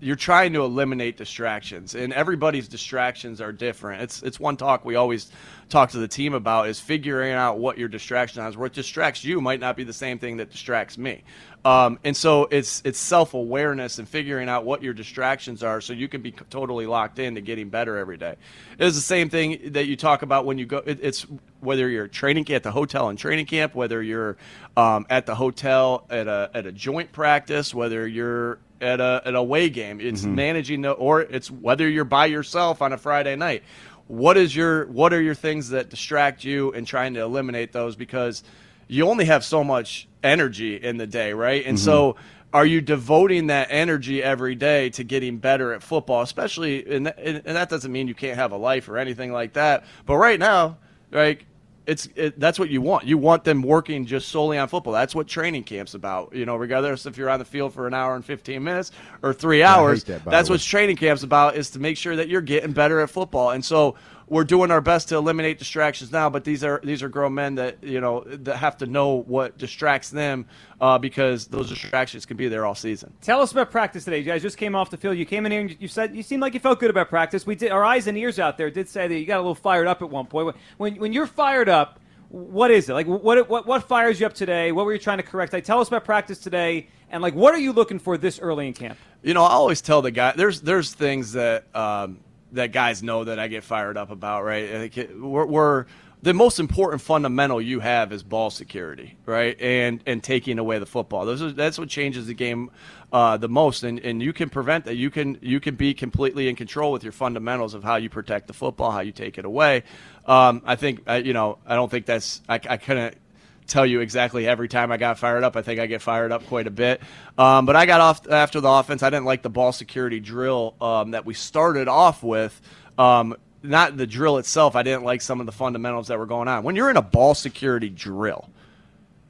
you're 0.00 0.16
trying 0.16 0.54
to 0.54 0.62
eliminate 0.62 1.18
distractions 1.18 1.94
and 1.94 2.12
everybody's 2.12 2.68
distractions 2.68 3.40
are 3.40 3.52
different. 3.52 4.02
It's 4.02 4.22
it's 4.22 4.40
one 4.40 4.56
talk 4.56 4.84
we 4.84 4.96
always 4.96 5.30
talk 5.68 5.90
to 5.90 5.98
the 5.98 6.08
team 6.08 6.32
about 6.32 6.68
is 6.68 6.80
figuring 6.80 7.32
out 7.32 7.58
what 7.58 7.78
your 7.78 7.88
distraction 7.88 8.44
is. 8.44 8.56
What 8.56 8.72
distracts 8.72 9.24
you 9.24 9.40
might 9.40 9.60
not 9.60 9.76
be 9.76 9.84
the 9.84 9.92
same 9.92 10.18
thing 10.18 10.38
that 10.38 10.50
distracts 10.50 10.96
me. 10.96 11.22
Um, 11.66 11.98
and 12.02 12.16
so 12.16 12.48
it's 12.50 12.80
it's 12.84 12.98
self-awareness 12.98 13.98
and 13.98 14.08
figuring 14.08 14.48
out 14.48 14.64
what 14.64 14.82
your 14.82 14.94
distractions 14.94 15.62
are 15.62 15.82
so 15.82 15.92
you 15.92 16.08
can 16.08 16.22
be 16.22 16.32
totally 16.32 16.86
locked 16.86 17.18
in 17.18 17.34
to 17.34 17.42
getting 17.42 17.68
better 17.68 17.98
every 17.98 18.16
day. 18.16 18.36
It's 18.78 18.96
the 18.96 19.02
same 19.02 19.28
thing 19.28 19.72
that 19.72 19.86
you 19.86 19.96
talk 19.96 20.22
about 20.22 20.46
when 20.46 20.56
you 20.56 20.64
go 20.64 20.78
it, 20.78 20.98
it's 21.02 21.26
whether 21.60 21.88
you're 21.90 22.08
training 22.08 22.50
at 22.50 22.62
the 22.62 22.72
hotel 22.72 23.10
and 23.10 23.18
training 23.18 23.44
camp 23.44 23.74
whether 23.74 24.02
you're 24.02 24.38
um, 24.78 25.04
at 25.10 25.26
the 25.26 25.34
hotel 25.34 26.06
at 26.08 26.26
a, 26.26 26.50
at 26.54 26.64
a 26.64 26.72
joint 26.72 27.12
practice 27.12 27.74
whether 27.74 28.08
you're 28.08 28.58
at 28.80 29.00
a 29.00 29.22
an 29.24 29.34
away 29.34 29.68
game. 29.68 30.00
It's 30.00 30.22
mm-hmm. 30.22 30.34
managing 30.34 30.82
the, 30.82 30.92
or 30.92 31.20
it's 31.20 31.50
whether 31.50 31.88
you're 31.88 32.04
by 32.04 32.26
yourself 32.26 32.82
on 32.82 32.92
a 32.92 32.98
Friday 32.98 33.36
night. 33.36 33.62
What 34.06 34.36
is 34.36 34.54
your 34.54 34.86
what 34.86 35.12
are 35.12 35.20
your 35.20 35.34
things 35.34 35.70
that 35.70 35.88
distract 35.88 36.44
you 36.44 36.72
and 36.72 36.86
trying 36.86 37.14
to 37.14 37.20
eliminate 37.20 37.72
those 37.72 37.96
because 37.96 38.42
you 38.88 39.08
only 39.08 39.26
have 39.26 39.44
so 39.44 39.62
much 39.62 40.08
energy 40.22 40.76
in 40.76 40.96
the 40.96 41.06
day, 41.06 41.32
right? 41.32 41.64
And 41.64 41.76
mm-hmm. 41.76 41.84
so 41.84 42.16
are 42.52 42.66
you 42.66 42.80
devoting 42.80 43.46
that 43.46 43.68
energy 43.70 44.22
every 44.22 44.56
day 44.56 44.90
to 44.90 45.04
getting 45.04 45.38
better 45.38 45.72
at 45.72 45.82
football, 45.82 46.22
especially 46.22 46.84
and, 46.96 47.06
and 47.06 47.44
that 47.44 47.68
doesn't 47.68 47.92
mean 47.92 48.08
you 48.08 48.14
can't 48.14 48.36
have 48.36 48.50
a 48.50 48.56
life 48.56 48.88
or 48.88 48.98
anything 48.98 49.32
like 49.32 49.52
that. 49.52 49.84
But 50.06 50.16
right 50.16 50.38
now, 50.38 50.78
like 51.12 51.46
it's 51.90 52.08
it, 52.14 52.38
that's 52.38 52.56
what 52.56 52.70
you 52.70 52.80
want. 52.80 53.04
You 53.04 53.18
want 53.18 53.42
them 53.42 53.62
working 53.62 54.06
just 54.06 54.28
solely 54.28 54.58
on 54.58 54.68
football. 54.68 54.92
That's 54.92 55.12
what 55.12 55.26
training 55.26 55.64
camp's 55.64 55.94
about. 55.94 56.32
You 56.32 56.46
know, 56.46 56.54
regardless 56.54 57.04
if 57.04 57.18
you're 57.18 57.28
on 57.28 57.40
the 57.40 57.44
field 57.44 57.74
for 57.74 57.88
an 57.88 57.94
hour 57.94 58.14
and 58.14 58.24
15 58.24 58.62
minutes 58.62 58.92
or 59.22 59.32
three 59.32 59.64
hours. 59.64 60.04
That, 60.04 60.24
that's 60.24 60.48
what 60.48 60.60
training 60.60 60.96
camp's 60.96 61.24
about. 61.24 61.56
Is 61.56 61.70
to 61.70 61.80
make 61.80 61.96
sure 61.96 62.14
that 62.14 62.28
you're 62.28 62.42
getting 62.42 62.70
better 62.72 63.00
at 63.00 63.10
football. 63.10 63.50
And 63.50 63.64
so 63.64 63.96
we're 64.30 64.44
doing 64.44 64.70
our 64.70 64.80
best 64.80 65.08
to 65.08 65.16
eliminate 65.16 65.58
distractions 65.58 66.12
now, 66.12 66.30
but 66.30 66.44
these 66.44 66.62
are 66.62 66.80
these 66.84 67.02
are 67.02 67.08
grown 67.08 67.34
men 67.34 67.56
that 67.56 67.82
you 67.82 68.00
know 68.00 68.20
that 68.24 68.56
have 68.56 68.78
to 68.78 68.86
know 68.86 69.24
what 69.26 69.58
distracts 69.58 70.08
them 70.08 70.46
uh, 70.80 70.96
because 70.96 71.48
those 71.48 71.68
distractions 71.68 72.24
can 72.24 72.36
be 72.36 72.46
there 72.46 72.64
all 72.64 72.76
season. 72.76 73.12
Tell 73.20 73.42
us 73.42 73.50
about 73.50 73.72
practice 73.72 74.04
today. 74.04 74.18
You 74.18 74.24
guys 74.24 74.40
just 74.40 74.56
came 74.56 74.76
off 74.76 74.88
the 74.88 74.96
field. 74.96 75.18
You 75.18 75.26
came 75.26 75.46
in 75.46 75.52
here 75.52 75.60
and 75.62 75.76
you 75.80 75.88
said 75.88 76.14
you 76.14 76.22
seemed 76.22 76.42
like 76.42 76.54
you 76.54 76.60
felt 76.60 76.78
good 76.78 76.90
about 76.90 77.08
practice. 77.08 77.44
We 77.44 77.56
did 77.56 77.72
our 77.72 77.84
eyes 77.84 78.06
and 78.06 78.16
ears 78.16 78.38
out 78.38 78.56
there 78.56 78.70
did 78.70 78.88
say 78.88 79.08
that 79.08 79.18
you 79.18 79.26
got 79.26 79.38
a 79.38 79.42
little 79.42 79.56
fired 79.56 79.88
up 79.88 80.00
at 80.00 80.08
one 80.08 80.26
point. 80.26 80.54
When 80.78 80.94
when 80.94 81.12
you're 81.12 81.26
fired 81.26 81.68
up, 81.68 81.98
what 82.28 82.70
is 82.70 82.88
it 82.88 82.92
like? 82.92 83.08
What 83.08 83.48
what 83.48 83.66
what 83.66 83.88
fires 83.88 84.20
you 84.20 84.26
up 84.26 84.34
today? 84.34 84.70
What 84.70 84.86
were 84.86 84.92
you 84.92 85.00
trying 85.00 85.18
to 85.18 85.24
correct? 85.24 85.52
Like, 85.52 85.64
tell 85.64 85.80
us 85.80 85.88
about 85.88 86.04
practice 86.04 86.38
today, 86.38 86.86
and 87.10 87.20
like, 87.20 87.34
what 87.34 87.52
are 87.52 87.58
you 87.58 87.72
looking 87.72 87.98
for 87.98 88.16
this 88.16 88.38
early 88.38 88.68
in 88.68 88.74
camp? 88.74 88.96
You 89.24 89.34
know, 89.34 89.42
I 89.42 89.50
always 89.50 89.80
tell 89.80 90.02
the 90.02 90.12
guy 90.12 90.34
there's 90.36 90.60
there's 90.60 90.94
things 90.94 91.32
that. 91.32 91.64
Um, 91.74 92.20
that 92.52 92.72
guys 92.72 93.02
know 93.02 93.24
that 93.24 93.38
I 93.38 93.48
get 93.48 93.64
fired 93.64 93.96
up 93.96 94.10
about, 94.10 94.44
right? 94.44 95.10
We're, 95.16 95.46
we're, 95.46 95.86
the 96.22 96.34
most 96.34 96.60
important 96.60 97.00
fundamental 97.00 97.62
you 97.62 97.80
have 97.80 98.12
is 98.12 98.22
ball 98.22 98.50
security, 98.50 99.16
right? 99.24 99.58
And 99.60 100.02
and 100.06 100.22
taking 100.22 100.58
away 100.58 100.78
the 100.78 100.86
football. 100.86 101.24
Those 101.24 101.40
are, 101.40 101.50
that's 101.50 101.78
what 101.78 101.88
changes 101.88 102.26
the 102.26 102.34
game 102.34 102.70
uh, 103.12 103.38
the 103.38 103.48
most. 103.48 103.84
And 103.84 103.98
and 104.00 104.22
you 104.22 104.32
can 104.32 104.50
prevent 104.50 104.84
that. 104.84 104.96
You 104.96 105.10
can 105.10 105.38
you 105.40 105.60
can 105.60 105.76
be 105.76 105.94
completely 105.94 106.48
in 106.48 106.56
control 106.56 106.92
with 106.92 107.02
your 107.02 107.12
fundamentals 107.12 107.72
of 107.72 107.84
how 107.84 107.96
you 107.96 108.10
protect 108.10 108.48
the 108.48 108.52
football, 108.52 108.90
how 108.90 109.00
you 109.00 109.12
take 109.12 109.38
it 109.38 109.46
away. 109.46 109.84
Um, 110.26 110.62
I 110.66 110.76
think 110.76 111.08
uh, 111.08 111.14
you 111.14 111.32
know. 111.32 111.58
I 111.66 111.74
don't 111.74 111.90
think 111.90 112.04
that's. 112.04 112.42
I, 112.48 112.60
I 112.68 112.76
couldn't 112.76 113.16
tell 113.66 113.86
you 113.86 114.00
exactly 114.00 114.46
every 114.46 114.68
time 114.68 114.90
I 114.92 114.96
got 114.96 115.18
fired 115.18 115.44
up. 115.44 115.56
I 115.56 115.62
think 115.62 115.80
I 115.80 115.86
get 115.86 116.02
fired 116.02 116.32
up 116.32 116.46
quite 116.46 116.66
a 116.66 116.70
bit. 116.70 117.00
Um, 117.38 117.66
but 117.66 117.76
I 117.76 117.86
got 117.86 118.00
off 118.00 118.28
after 118.28 118.60
the 118.60 118.68
offense. 118.68 119.02
I 119.02 119.10
didn't 119.10 119.26
like 119.26 119.42
the 119.42 119.50
ball 119.50 119.72
security 119.72 120.20
drill 120.20 120.74
um, 120.80 121.12
that 121.12 121.24
we 121.24 121.34
started 121.34 121.88
off 121.88 122.22
with. 122.22 122.60
Um, 122.98 123.36
not 123.62 123.96
the 123.96 124.06
drill 124.06 124.38
itself. 124.38 124.74
I 124.74 124.82
didn't 124.82 125.04
like 125.04 125.20
some 125.20 125.40
of 125.40 125.46
the 125.46 125.52
fundamentals 125.52 126.08
that 126.08 126.18
were 126.18 126.26
going 126.26 126.48
on. 126.48 126.64
When 126.64 126.76
you're 126.76 126.90
in 126.90 126.96
a 126.96 127.02
ball 127.02 127.34
security 127.34 127.90
drill, 127.90 128.48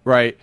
right? 0.05 0.39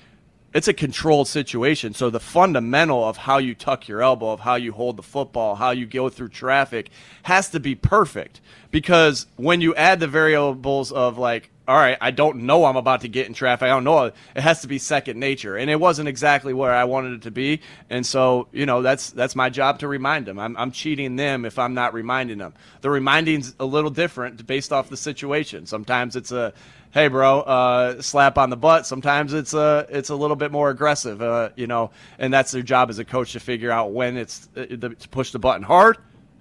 It's 0.54 0.68
a 0.68 0.74
controlled 0.74 1.28
situation. 1.28 1.94
So 1.94 2.10
the 2.10 2.19
fundamental 2.19 3.07
of 3.07 3.18
how 3.18 3.38
you 3.38 3.54
tuck 3.54 3.88
your 3.88 4.01
elbow, 4.01 4.31
of 4.31 4.40
how 4.40 4.56
you 4.56 4.72
hold 4.72 4.98
the 4.98 5.04
football, 5.04 5.56
how 5.56 5.72
you 5.72 5.86
go 5.86 6.10
through 6.10 6.30
traffic 6.30 6.90
has 7.24 7.50
to 7.50 7.60
be 7.60 7.75
perfect. 7.75 8.42
Because 8.72 9.28
when 9.36 9.62
you 9.62 9.75
add 9.75 10.00
the 10.00 10.07
variables 10.07 10.92
of 10.92 11.18
like 11.18 11.51
all 11.68 11.75
right, 11.75 11.98
I 12.00 12.12
don't 12.12 12.44
know 12.44 12.64
I'm 12.64 12.78
about 12.78 13.02
to 13.02 13.10
get 13.10 13.28
in 13.28 13.34
traffic. 13.34 13.66
I 13.66 13.68
don't 13.68 13.84
know. 13.84 14.06
It 14.06 14.16
has 14.36 14.62
to 14.62 14.68
be 14.68 14.80
second 14.80 15.19
nature, 15.19 15.58
and 15.58 15.69
it 15.69 15.78
wasn't 15.80 16.08
exactly 16.08 16.54
where 16.54 16.74
I 16.74 16.86
wanted 16.86 17.14
it 17.14 17.22
to 17.24 17.31
be. 17.31 17.60
And 17.90 18.06
so, 18.06 18.48
you 18.54 18.66
know, 18.66 18.81
that's 18.81 19.10
that's 19.10 19.36
my 19.36 19.50
job 19.50 19.80
to 19.80 19.88
remind 19.88 20.25
them. 20.25 20.40
I'm, 20.40 20.56
I'm 20.56 20.72
cheating 20.72 21.18
them 21.18 21.44
if 21.44 21.60
I'm 21.60 21.74
not 21.74 21.94
reminding 21.94 22.38
them. 22.38 22.54
The 22.81 22.90
reminding's 22.90 23.54
a 23.60 23.66
little 23.66 23.90
different 23.90 24.48
based 24.48 24.72
off 24.72 24.90
the 24.90 24.96
situation. 24.96 25.66
Sometimes 25.66 26.16
it's 26.16 26.31
a, 26.31 26.54
hey, 26.92 27.10
bro, 27.10 27.42
uh, 27.42 28.02
slap 28.02 28.38
on 28.38 28.50
the 28.50 28.58
butt. 28.58 28.86
Sometimes 28.86 29.34
it's 29.34 29.54
a 29.54 29.86
it's 29.90 30.10
a 30.10 30.16
little 30.16 30.38
bit 30.38 30.54
more 30.54 30.69
aggressive, 30.69 31.22
uh, 31.22 31.50
you 31.58 31.68
know. 31.68 31.92
And 32.18 32.34
that's 32.34 32.52
their 32.52 32.62
job 32.62 32.90
as 32.90 32.98
a 32.98 33.06
coach 33.06 33.34
to 33.34 33.42
figure 33.42 33.72
out 33.72 33.92
when 33.92 34.16
it's 34.16 34.48
uh, 34.56 34.66
to 34.66 34.96
push 35.12 35.31
the 35.31 35.40
button 35.40 35.64
hard 35.64 35.98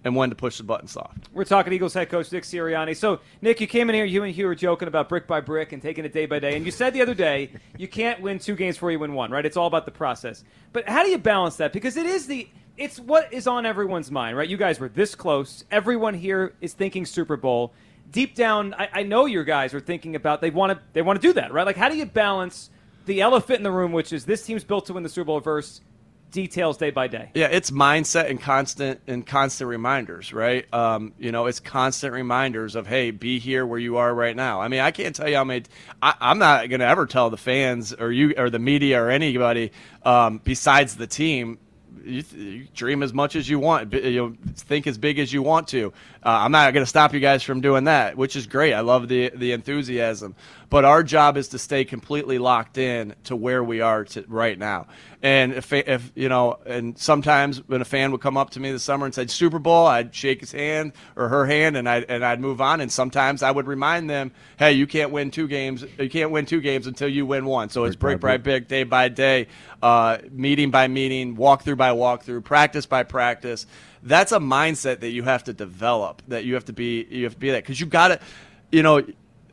and 0.06 0.14
when 0.14 0.30
to 0.30 0.36
push 0.36 0.58
the 0.58 0.62
button 0.62 0.86
soft. 0.86 1.28
We're 1.32 1.42
talking 1.42 1.72
Eagles 1.72 1.92
head 1.92 2.08
coach 2.08 2.30
Nick 2.30 2.44
Sirianni. 2.44 2.96
So, 2.96 3.18
Nick, 3.42 3.60
you 3.60 3.66
came 3.66 3.90
in 3.90 3.96
here, 3.96 4.04
you 4.04 4.22
and 4.22 4.32
Hugh 4.32 4.46
were 4.46 4.54
joking 4.54 4.86
about 4.86 5.08
brick 5.08 5.26
by 5.26 5.40
brick 5.40 5.72
and 5.72 5.82
taking 5.82 6.04
it 6.04 6.12
day 6.12 6.26
by 6.26 6.38
day. 6.38 6.54
And 6.56 6.64
you 6.64 6.70
said 6.70 6.94
the 6.94 7.02
other 7.02 7.12
day, 7.12 7.50
you 7.76 7.88
can't 7.88 8.20
win 8.20 8.38
two 8.38 8.54
games 8.54 8.76
before 8.76 8.92
you 8.92 9.00
win 9.00 9.14
one, 9.14 9.32
right? 9.32 9.44
It's 9.44 9.56
all 9.56 9.66
about 9.66 9.84
the 9.84 9.90
process. 9.90 10.44
But 10.72 10.88
how 10.88 11.02
do 11.02 11.10
you 11.10 11.18
balance 11.18 11.56
that? 11.56 11.72
Because 11.72 11.96
it 11.96 12.06
is 12.06 12.28
the 12.28 12.48
it's 12.76 13.00
what 13.00 13.32
is 13.32 13.48
on 13.48 13.66
everyone's 13.66 14.12
mind, 14.12 14.36
right? 14.36 14.48
You 14.48 14.56
guys 14.56 14.78
were 14.78 14.88
this 14.88 15.16
close. 15.16 15.64
Everyone 15.72 16.14
here 16.14 16.54
is 16.60 16.72
thinking 16.72 17.04
Super 17.04 17.36
Bowl. 17.36 17.72
Deep 18.12 18.36
down, 18.36 18.74
I, 18.74 18.88
I 18.92 19.02
know 19.02 19.26
your 19.26 19.42
guys 19.42 19.74
are 19.74 19.80
thinking 19.80 20.14
about 20.14 20.40
they 20.40 20.50
want 20.50 20.72
to 20.72 20.80
they 20.92 21.02
want 21.02 21.20
to 21.20 21.26
do 21.26 21.32
that, 21.32 21.52
right? 21.52 21.66
Like, 21.66 21.76
how 21.76 21.88
do 21.88 21.96
you 21.96 22.06
balance 22.06 22.70
the 23.06 23.22
elephant 23.22 23.58
in 23.58 23.62
the 23.64 23.72
room, 23.72 23.90
which 23.90 24.12
is 24.12 24.24
this 24.24 24.46
team's 24.46 24.62
built 24.62 24.86
to 24.86 24.92
win 24.92 25.02
the 25.02 25.08
Super 25.08 25.26
Bowl, 25.26 25.40
versus 25.40 25.80
details 26.30 26.76
day 26.76 26.90
by 26.90 27.08
day. 27.08 27.30
Yeah, 27.34 27.46
it's 27.46 27.70
mindset 27.70 28.30
and 28.30 28.40
constant 28.40 29.00
and 29.06 29.26
constant 29.26 29.68
reminders, 29.68 30.32
right? 30.32 30.72
Um, 30.72 31.12
you 31.18 31.32
know, 31.32 31.46
it's 31.46 31.60
constant 31.60 32.12
reminders 32.12 32.74
of 32.74 32.86
hey, 32.86 33.10
be 33.10 33.38
here 33.38 33.66
where 33.66 33.78
you 33.78 33.96
are 33.96 34.14
right 34.14 34.36
now. 34.36 34.60
I 34.60 34.68
mean, 34.68 34.80
I 34.80 34.90
can't 34.90 35.14
tell 35.14 35.28
you 35.28 35.36
how 35.36 35.44
many. 35.44 35.64
I, 36.02 36.14
am 36.20 36.38
not 36.38 36.68
going 36.68 36.80
to 36.80 36.86
ever 36.86 37.06
tell 37.06 37.30
the 37.30 37.36
fans 37.36 37.92
or 37.92 38.12
you 38.12 38.34
or 38.36 38.50
the 38.50 38.58
media 38.58 39.02
or 39.02 39.10
anybody 39.10 39.72
um, 40.04 40.40
besides 40.44 40.96
the 40.96 41.06
team 41.06 41.58
you, 42.06 42.24
you, 42.34 42.66
dream 42.74 43.02
as 43.02 43.12
much 43.12 43.36
as 43.36 43.48
you 43.48 43.58
want. 43.58 43.92
You 43.92 44.28
know, 44.28 44.36
think 44.54 44.86
as 44.86 44.98
big 44.98 45.18
as 45.18 45.32
you 45.32 45.42
want 45.42 45.68
to. 45.68 45.92
Uh, 46.26 46.40
I'm 46.42 46.50
not 46.50 46.74
going 46.74 46.82
to 46.82 46.88
stop 46.88 47.14
you 47.14 47.20
guys 47.20 47.44
from 47.44 47.60
doing 47.60 47.84
that, 47.84 48.16
which 48.16 48.34
is 48.34 48.48
great. 48.48 48.74
I 48.74 48.80
love 48.80 49.06
the 49.06 49.30
the 49.32 49.52
enthusiasm. 49.52 50.34
But 50.68 50.84
our 50.84 51.04
job 51.04 51.36
is 51.36 51.46
to 51.48 51.58
stay 51.60 51.84
completely 51.84 52.38
locked 52.38 52.78
in 52.78 53.14
to 53.24 53.36
where 53.36 53.62
we 53.62 53.80
are 53.80 54.04
to, 54.06 54.24
right 54.26 54.58
now. 54.58 54.88
And 55.22 55.52
if, 55.52 55.72
if 55.72 56.10
you 56.16 56.28
know, 56.28 56.58
and 56.66 56.98
sometimes 56.98 57.58
when 57.68 57.80
a 57.80 57.84
fan 57.84 58.10
would 58.10 58.20
come 58.20 58.36
up 58.36 58.50
to 58.50 58.60
me 58.60 58.72
this 58.72 58.82
summer 58.82 59.06
and 59.06 59.14
said 59.14 59.30
Super 59.30 59.60
Bowl, 59.60 59.86
I'd 59.86 60.12
shake 60.12 60.40
his 60.40 60.50
hand 60.50 60.94
or 61.14 61.28
her 61.28 61.46
hand, 61.46 61.76
and 61.76 61.88
I 61.88 61.98
and 62.00 62.24
I'd 62.24 62.40
move 62.40 62.60
on. 62.60 62.80
And 62.80 62.90
sometimes 62.90 63.44
I 63.44 63.52
would 63.52 63.68
remind 63.68 64.10
them, 64.10 64.32
hey, 64.58 64.72
you 64.72 64.88
can't 64.88 65.12
win 65.12 65.30
two 65.30 65.46
games. 65.46 65.84
You 65.96 66.10
can't 66.10 66.32
win 66.32 66.44
two 66.44 66.60
games 66.60 66.88
until 66.88 67.08
you 67.08 67.24
win 67.24 67.44
one. 67.44 67.68
So 67.68 67.84
it's 67.84 67.94
brick 67.94 68.20
by 68.20 68.36
brick, 68.38 68.66
day 68.66 68.82
by 68.82 69.08
day, 69.10 69.46
uh, 69.80 70.18
meeting 70.32 70.72
by 70.72 70.88
meeting, 70.88 71.36
walkthrough 71.36 71.76
by 71.76 71.90
walkthrough, 71.90 72.42
practice 72.42 72.86
by 72.86 73.04
practice. 73.04 73.66
That's 74.02 74.30
a 74.30 74.38
mindset 74.38 75.00
that 75.00 75.10
you 75.10 75.24
have 75.24 75.44
to 75.44 75.52
develop. 75.52 76.15
That 76.28 76.44
you 76.44 76.54
have 76.54 76.66
to 76.66 76.72
be. 76.72 77.06
You 77.10 77.24
have 77.24 77.34
to 77.34 77.40
be 77.40 77.50
that 77.50 77.62
because 77.62 77.80
you 77.80 77.86
got 77.86 78.08
to, 78.08 78.20
you 78.70 78.82
know, 78.82 79.02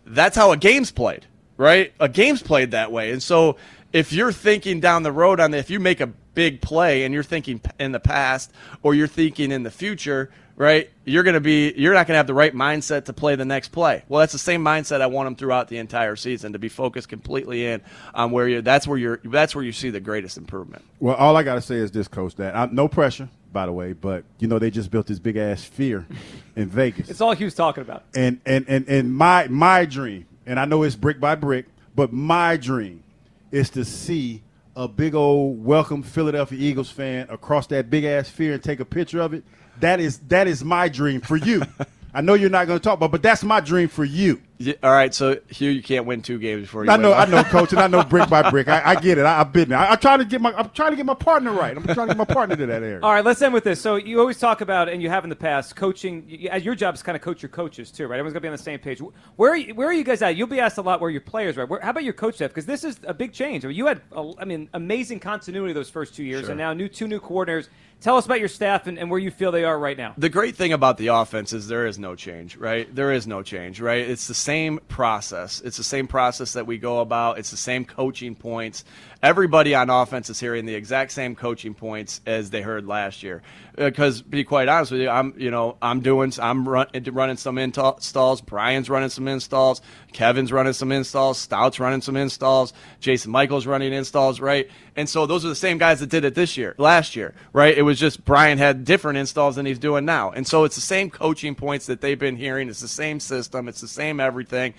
that's 0.06 0.36
how 0.36 0.52
a 0.52 0.58
game's 0.58 0.92
played, 0.92 1.26
right? 1.58 1.94
A 2.00 2.10
game's 2.10 2.42
played 2.42 2.72
that 2.72 2.92
way, 2.92 3.12
and 3.12 3.22
so 3.22 3.58
if 3.94 4.12
you're 4.12 4.32
thinking 4.32 4.80
down 4.80 5.04
the 5.04 5.12
road 5.12 5.40
on 5.40 5.52
the, 5.52 5.58
if 5.60 5.70
you 5.70 5.80
make 5.80 6.02
a 6.02 6.08
big 6.08 6.62
play 6.62 7.04
and 7.06 7.14
you're 7.14 7.24
thinking 7.24 7.62
in 7.80 7.92
the 7.92 8.00
past 8.00 8.52
or 8.82 8.96
you're 8.96 9.08
thinking 9.08 9.52
in 9.52 9.64
the 9.64 9.72
future, 9.72 10.32
right? 10.56 10.90
You're 11.06 11.24
going 11.24 11.34
to 11.34 11.42
be 11.42 11.74
you're 11.76 11.94
not 11.94 12.08
going 12.08 12.14
to 12.14 12.18
have 12.18 12.28
the 12.28 12.34
right 12.34 12.54
mindset 12.54 13.06
to 13.06 13.14
play 13.14 13.36
the 13.36 13.46
next 13.46 13.70
play. 13.70 14.04
Well, 14.08 14.20
that's 14.20 14.32
the 14.34 14.40
same 14.40 14.64
mindset 14.64 15.02
I 15.02 15.08
want 15.08 15.28
them 15.28 15.36
throughout 15.36 15.68
the 15.68 15.78
entire 15.78 16.16
season 16.16 16.54
to 16.54 16.60
be 16.60 16.70
focused 16.70 17.10
completely 17.10 17.66
in 17.66 17.82
on 18.14 18.32
where 18.32 18.48
you 18.48 18.62
that's 18.62 18.88
where 18.88 18.98
you're 18.98 19.20
that's 19.24 19.56
where 19.56 19.64
you 19.64 19.72
see 19.72 19.90
the 19.90 20.00
greatest 20.00 20.38
improvement. 20.38 20.84
Well, 21.00 21.16
all 21.16 21.36
I 21.36 21.44
got 21.44 21.56
to 21.56 21.62
say 21.62 21.76
is 21.76 21.92
this, 21.92 22.08
coach. 22.08 22.36
That 22.36 22.56
I'm, 22.56 22.74
no 22.74 22.88
pressure, 22.88 23.30
by 23.52 23.66
the 23.66 23.74
way, 23.74 23.94
but 23.94 24.24
you 24.40 24.48
know 24.48 24.60
they 24.60 24.72
just 24.72 24.92
built 24.92 25.08
this 25.08 25.20
big 25.20 25.38
ass 25.38 25.62
sphere 25.62 26.06
in 26.56 26.70
Vegas. 26.70 27.10
It's 27.10 27.22
all 27.22 27.34
he 27.34 27.46
was 27.46 27.56
talking 27.56 27.82
about. 27.82 28.04
And 28.16 28.40
and 28.46 28.66
and 28.68 28.88
and 28.88 29.14
my 29.14 29.48
my 29.48 29.86
dream, 29.86 30.26
and 30.46 30.60
I 30.60 30.66
know 30.66 30.84
it's 30.84 30.96
brick 30.96 31.20
by 31.20 31.36
brick, 31.36 31.66
but 31.96 32.14
my 32.14 32.58
dream 32.58 33.04
is 33.52 33.70
to 33.72 33.86
see 33.86 34.42
a 34.76 34.88
big 34.88 35.16
old 35.16 35.64
welcome 35.64 36.02
Philadelphia 36.04 36.58
Eagles 36.60 36.90
fan 36.90 37.28
across 37.30 37.68
that 37.68 37.90
big 37.90 38.04
ass 38.04 38.28
sphere 38.28 38.54
and 38.54 38.64
take 38.64 38.80
a 38.80 38.86
picture 38.86 39.22
of 39.22 39.34
it 39.34 39.44
that 39.80 40.00
is 40.00 40.20
that 40.20 40.48
is 40.48 40.64
my 40.64 40.90
dream 40.90 41.22
for 41.22 41.36
you. 41.36 41.62
I 42.14 42.22
know 42.22 42.36
you're 42.36 42.50
not 42.50 42.68
going 42.68 42.80
to 42.80 42.84
talk 42.84 42.96
about, 42.96 43.12
but 43.12 43.24
that's 43.24 43.44
my 43.44 43.60
dream 43.60 43.88
for 43.88 44.04
you. 44.04 44.42
Yeah, 44.64 44.76
all 44.82 44.92
right, 44.92 45.14
so 45.14 45.38
Hugh, 45.50 45.72
you 45.72 45.84
can't 45.84 46.06
win 46.06 46.22
two 46.22 46.40
games 46.40 46.62
before 46.62 46.86
you. 46.86 46.92
I 46.92 46.96
know, 46.96 47.10
win. 47.10 47.18
I 47.18 47.26
know, 47.26 47.44
coach, 47.44 47.74
and 47.74 47.82
I 47.82 47.88
know 47.88 48.02
brick 48.04 48.30
by 48.30 48.50
brick. 48.50 48.70
I, 48.70 48.82
I 48.92 48.96
get 48.96 49.18
it. 49.18 49.26
I, 49.26 49.40
have 49.40 49.52
been 49.52 49.70
there. 49.70 49.78
I, 49.78 49.92
am 49.92 49.98
trying 49.98 50.20
to 50.20 50.26
get 50.26 50.40
my, 50.40 50.54
I'm 50.54 50.70
trying 50.70 50.92
to 50.92 50.96
get 50.96 51.06
my 51.06 51.14
partner 51.14 51.52
right. 51.52 51.76
I'm 51.76 51.84
trying 51.84 52.08
to 52.08 52.14
get 52.14 52.18
my 52.18 52.34
partner 52.34 52.56
to 52.56 52.66
that 52.66 52.82
area. 52.82 53.02
All 53.04 53.12
right, 53.12 53.26
let's 53.26 53.42
end 53.42 53.54
with 53.54 53.66
this. 53.66 53.82
So 53.82 53.98
you 53.98 54.22
always 54.22 54.40
talk 54.40 54.62
about, 54.62 54.88
and 54.88 55.02
you 55.02 55.10
have 55.10 55.26
in 55.26 55.30
the 55.30 55.36
past, 55.36 55.76
coaching. 55.76 56.24
Your 56.30 56.76
job 56.76 56.96
is 56.96 57.04
kind 57.04 57.18
of 57.18 57.22
coach 57.22 57.42
your 57.42 57.50
coaches 57.50 57.92
too, 57.92 58.08
right? 58.08 58.18
Everyone's 58.18 58.34
gonna 58.34 58.42
be 58.42 58.48
on 58.48 58.54
the 58.54 58.58
same 58.58 58.80
page. 58.80 59.02
Where 59.36 59.52
are 59.52 59.58
you, 59.58 59.76
where 59.76 59.90
are 59.90 59.94
you 59.94 60.06
guys 60.06 60.22
at? 60.22 60.38
You'll 60.38 60.48
be 60.48 60.62
asked 60.62 60.78
a 60.78 60.82
lot 60.82 61.02
where 61.02 61.10
your 61.10 61.22
players 61.22 61.58
are. 61.58 61.66
Where, 61.66 61.82
how 61.82 61.90
about 61.90 62.06
your 62.06 62.14
coach 62.14 62.36
staff? 62.36 62.52
Because 62.52 62.66
this 62.66 62.86
is 62.86 63.00
a 63.04 63.14
big 63.14 63.34
change. 63.34 63.66
I 63.66 63.68
mean, 63.68 63.78
you 63.78 63.88
had, 63.88 64.02
a, 64.14 64.32
I 64.40 64.46
mean, 64.46 64.70
amazing 64.74 65.20
continuity 65.20 65.74
those 65.74 65.90
first 65.90 66.16
two 66.16 66.24
years, 66.24 66.44
sure. 66.44 66.52
and 66.52 66.58
now 66.58 66.72
new 66.74 66.88
two 66.88 67.08
new 67.08 67.20
coordinators. 67.20 67.68
Tell 68.02 68.18
us 68.18 68.26
about 68.26 68.40
your 68.40 68.50
staff 68.50 68.88
and, 68.88 69.00
and, 69.00 69.10
where 69.10 69.20
you 69.20 69.32
feel 69.32 69.52
they 69.52 69.64
are 69.64 69.78
right 69.78 69.98
now. 69.98 70.14
The 70.18 70.30
great 70.30 70.56
thing 70.56 70.74
about 70.74 70.98
the 70.98 71.08
offense 71.08 71.54
is 71.54 71.68
there 71.68 71.86
is 71.88 71.98
no 71.98 72.16
change, 72.16 72.58
right? 72.58 72.94
There 72.94 73.14
is 73.14 73.26
no 73.26 73.44
change, 73.44 73.80
right? 73.80 74.10
It's 74.10 74.28
the 74.28 74.34
same 74.34 74.80
process. 74.90 75.62
It's 75.62 75.78
the 75.78 75.84
same 75.84 76.08
process 76.08 76.54
that 76.54 76.68
we 76.68 76.78
go 76.78 77.00
about. 77.00 77.40
It's 77.40 77.52
the 77.52 77.58
same 77.58 77.86
coaching 77.86 78.36
points. 78.36 78.84
Everybody 79.24 79.74
on 79.74 79.90
offense 79.90 80.30
is 80.30 80.38
hearing 80.38 80.66
the 80.66 80.76
exact 80.76 81.14
same 81.14 81.34
coaching 81.34 81.74
points 81.74 82.20
as 82.26 82.50
they 82.50 82.62
heard 82.62 82.86
last 82.86 83.24
year. 83.24 83.42
Uh, 83.78 83.86
because, 83.86 84.22
be 84.22 84.44
quite 84.44 84.68
honest 84.68 84.92
with 84.92 85.00
you, 85.00 85.10
I'm 85.10 85.34
you 85.38 85.50
know 85.50 85.78
I'm 85.82 86.02
doing 86.02 86.34
I'm 86.40 86.68
run, 86.68 86.88
running 86.94 87.38
some 87.38 87.58
installs. 87.58 88.42
Brian's 88.42 88.90
running 88.90 89.08
some 89.08 89.30
installs. 89.30 89.82
Kevin's 90.12 90.52
running 90.52 90.74
some 90.74 90.92
installs. 90.92 91.40
Stout's 91.40 91.80
running 91.80 92.02
some 92.02 92.18
installs. 92.18 92.74
Jason 93.00 93.32
Michaels 93.32 93.66
running 93.66 93.94
installs, 93.94 94.42
right? 94.42 94.70
And 94.98 95.08
so 95.08 95.26
those 95.26 95.46
are 95.46 95.50
the 95.50 95.56
same 95.56 95.78
guys 95.78 96.02
that 96.02 96.10
did 96.10 96.26
it 96.26 96.36
this 96.36 96.58
year, 96.58 96.76
last 96.78 97.16
year, 97.16 97.34
right? 97.54 97.76
It 97.76 97.84
was 97.84 97.98
just 97.98 98.26
Brian 98.26 98.58
had 98.58 98.84
different 98.84 99.18
installs 99.18 99.56
than 99.56 99.66
he's 99.66 99.80
doing 99.80 100.04
now. 100.04 100.32
And 100.32 100.46
so 100.46 100.66
it's 100.66 100.76
the 100.76 100.82
same 100.82 101.10
coaching 101.10 101.56
points 101.56 101.86
that 101.86 102.02
they've 102.02 102.20
been 102.20 102.36
hearing. 102.36 102.68
It's 102.68 102.82
the 102.82 102.90
same 102.90 103.22
system. 103.22 103.70
It's 103.70 103.80
the 103.80 103.88
same 103.88 104.20
everything 104.20 104.74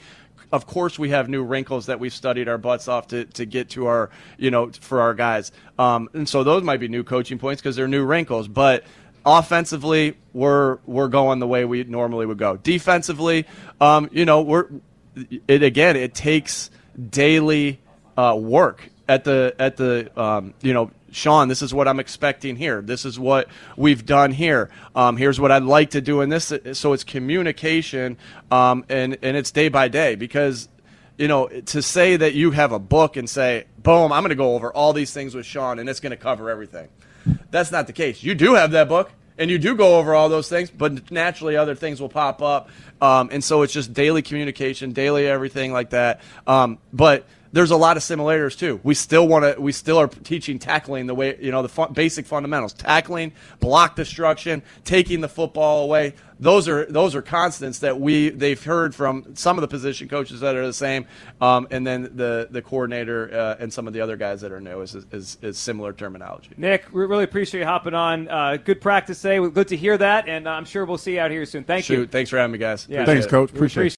of 0.54 0.66
course 0.66 1.00
we 1.00 1.10
have 1.10 1.28
new 1.28 1.42
wrinkles 1.42 1.86
that 1.86 1.98
we've 1.98 2.12
studied 2.12 2.48
our 2.48 2.58
butts 2.58 2.86
off 2.86 3.08
to, 3.08 3.24
to 3.24 3.44
get 3.44 3.70
to 3.70 3.86
our 3.86 4.08
you 4.38 4.52
know 4.52 4.70
for 4.70 5.00
our 5.00 5.12
guys. 5.12 5.50
Um, 5.80 6.08
and 6.14 6.28
so 6.28 6.44
those 6.44 6.62
might 6.62 6.78
be 6.78 6.86
new 6.86 7.02
coaching 7.02 7.38
points 7.38 7.60
because 7.60 7.74
they're 7.74 7.88
new 7.88 8.04
wrinkles 8.04 8.46
but 8.46 8.84
offensively 9.26 10.16
we're 10.32 10.78
we're 10.86 11.08
going 11.08 11.40
the 11.40 11.48
way 11.48 11.64
we 11.64 11.82
normally 11.82 12.24
would 12.24 12.38
go. 12.38 12.56
Defensively 12.56 13.46
um, 13.80 14.08
you 14.12 14.24
know 14.24 14.42
we're 14.42 14.68
it 15.48 15.64
again 15.64 15.96
it 15.96 16.14
takes 16.14 16.70
daily 17.10 17.80
uh, 18.16 18.36
work 18.38 18.88
at 19.08 19.24
the 19.24 19.56
at 19.58 19.76
the 19.76 20.08
um, 20.20 20.54
you 20.62 20.72
know 20.72 20.92
Sean, 21.14 21.46
this 21.46 21.62
is 21.62 21.72
what 21.72 21.86
I'm 21.86 22.00
expecting 22.00 22.56
here. 22.56 22.82
This 22.82 23.04
is 23.04 23.18
what 23.18 23.48
we've 23.76 24.04
done 24.04 24.32
here. 24.32 24.68
Um, 24.96 25.16
here's 25.16 25.38
what 25.38 25.52
I'd 25.52 25.62
like 25.62 25.90
to 25.90 26.00
do 26.00 26.20
in 26.22 26.28
this. 26.28 26.52
So 26.72 26.92
it's 26.92 27.04
communication, 27.04 28.18
um, 28.50 28.84
and 28.88 29.16
and 29.22 29.36
it's 29.36 29.52
day 29.52 29.68
by 29.68 29.86
day 29.88 30.16
because 30.16 30.68
you 31.16 31.28
know 31.28 31.46
to 31.46 31.82
say 31.82 32.16
that 32.16 32.34
you 32.34 32.50
have 32.50 32.72
a 32.72 32.80
book 32.80 33.16
and 33.16 33.30
say, 33.30 33.66
boom, 33.78 34.12
I'm 34.12 34.22
going 34.22 34.30
to 34.30 34.34
go 34.34 34.54
over 34.56 34.72
all 34.72 34.92
these 34.92 35.12
things 35.12 35.36
with 35.36 35.46
Sean 35.46 35.78
and 35.78 35.88
it's 35.88 36.00
going 36.00 36.10
to 36.10 36.16
cover 36.16 36.50
everything. 36.50 36.88
That's 37.50 37.70
not 37.70 37.86
the 37.86 37.92
case. 37.92 38.22
You 38.24 38.34
do 38.34 38.54
have 38.54 38.72
that 38.72 38.88
book 38.88 39.12
and 39.38 39.50
you 39.50 39.58
do 39.58 39.76
go 39.76 39.98
over 39.98 40.14
all 40.14 40.28
those 40.28 40.48
things, 40.48 40.68
but 40.68 41.12
naturally 41.12 41.56
other 41.56 41.76
things 41.76 42.00
will 42.00 42.08
pop 42.08 42.42
up, 42.42 42.70
um, 43.00 43.28
and 43.32 43.42
so 43.42 43.62
it's 43.62 43.72
just 43.72 43.92
daily 43.92 44.22
communication, 44.22 44.92
daily 44.92 45.28
everything 45.28 45.72
like 45.72 45.90
that. 45.90 46.20
Um, 46.46 46.78
but 46.92 47.26
there's 47.54 47.70
a 47.70 47.76
lot 47.76 47.96
of 47.96 48.02
similarities 48.02 48.58
too. 48.58 48.80
We 48.82 48.94
still 48.94 49.28
want 49.28 49.44
to. 49.44 49.60
We 49.60 49.70
still 49.70 49.96
are 49.98 50.08
teaching 50.08 50.58
tackling 50.58 51.06
the 51.06 51.14
way 51.14 51.38
you 51.40 51.52
know 51.52 51.62
the 51.62 51.68
fun, 51.68 51.92
basic 51.92 52.26
fundamentals: 52.26 52.72
tackling, 52.72 53.32
block 53.60 53.94
destruction, 53.94 54.62
taking 54.84 55.20
the 55.20 55.28
football 55.28 55.84
away. 55.84 56.14
Those 56.40 56.68
are 56.68 56.84
those 56.86 57.14
are 57.14 57.22
constants 57.22 57.78
that 57.78 58.00
we 58.00 58.30
they've 58.30 58.62
heard 58.62 58.92
from 58.92 59.36
some 59.36 59.56
of 59.56 59.62
the 59.62 59.68
position 59.68 60.08
coaches 60.08 60.40
that 60.40 60.56
are 60.56 60.66
the 60.66 60.72
same, 60.72 61.06
um, 61.40 61.68
and 61.70 61.86
then 61.86 62.10
the 62.16 62.48
the 62.50 62.60
coordinator 62.60 63.32
uh, 63.32 63.62
and 63.62 63.72
some 63.72 63.86
of 63.86 63.92
the 63.92 64.00
other 64.00 64.16
guys 64.16 64.40
that 64.40 64.50
are 64.50 64.60
new 64.60 64.80
is 64.80 64.96
is, 65.12 65.38
is 65.40 65.56
similar 65.56 65.92
terminology. 65.92 66.50
Nick, 66.56 66.92
we 66.92 67.04
really 67.06 67.22
appreciate 67.22 67.60
you 67.60 67.66
hopping 67.66 67.94
on. 67.94 68.28
Uh, 68.28 68.56
good 68.56 68.80
practice 68.80 69.22
today. 69.22 69.38
Good 69.48 69.68
to 69.68 69.76
hear 69.76 69.96
that, 69.96 70.28
and 70.28 70.48
I'm 70.48 70.64
sure 70.64 70.84
we'll 70.84 70.98
see 70.98 71.14
you 71.14 71.20
out 71.20 71.30
here 71.30 71.46
soon. 71.46 71.62
Thank 71.62 71.84
Shoot, 71.84 71.94
you. 71.94 72.06
Thanks 72.08 72.30
for 72.30 72.36
having 72.36 72.50
me, 72.50 72.58
guys. 72.58 72.88
Yeah. 72.90 73.04
Thanks, 73.04 73.26
Coach. 73.26 73.50
Appreciate, 73.50 73.82
appreciate 73.82 73.86
it. 73.86 73.92